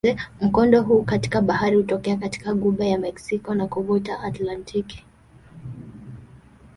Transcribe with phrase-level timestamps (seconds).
[0.41, 5.03] Mkondo huu katika bahari hutokea katika ghuba ya Meksiko na kuvuka Atlantiki.